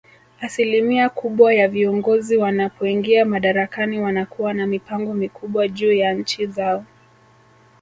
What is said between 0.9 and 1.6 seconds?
kubwa